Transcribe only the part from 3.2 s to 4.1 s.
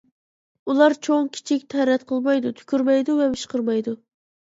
ۋە مىشقىرمايدۇ.